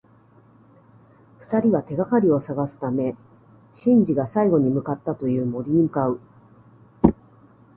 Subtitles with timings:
[1.41, 3.15] 二人は、手がかりを探すため
[3.71, 6.19] シンジが最後に向かったという森へ向かう。